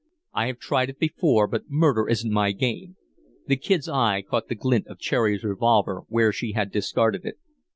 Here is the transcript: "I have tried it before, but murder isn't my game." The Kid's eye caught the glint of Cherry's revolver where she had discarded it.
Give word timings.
"I 0.33 0.47
have 0.47 0.57
tried 0.57 0.89
it 0.89 0.97
before, 0.97 1.45
but 1.45 1.69
murder 1.69 2.09
isn't 2.09 2.33
my 2.33 2.53
game." 2.53 2.95
The 3.45 3.55
Kid's 3.55 3.87
eye 3.87 4.23
caught 4.27 4.47
the 4.47 4.55
glint 4.55 4.87
of 4.87 4.97
Cherry's 4.97 5.43
revolver 5.43 6.05
where 6.07 6.31
she 6.33 6.53
had 6.53 6.71
discarded 6.71 7.23
it. 7.23 7.37